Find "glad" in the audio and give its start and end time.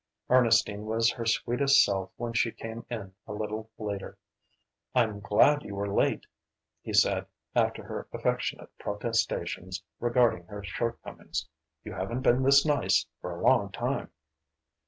5.19-5.61